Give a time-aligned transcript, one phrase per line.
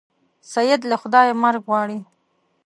[0.51, 1.99] سید له خدایه مرګ غواړي.